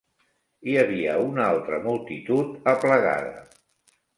[0.69, 3.37] Hi havia una altra multitud aplegada